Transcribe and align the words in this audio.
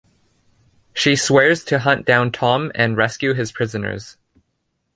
She 0.95 1.15
swears 1.15 1.63
to 1.65 1.77
hunt 1.77 2.07
down 2.07 2.31
Tom 2.31 2.71
and 2.73 2.97
rescue 2.97 3.35
his 3.35 3.51
prisoners. 3.51 4.17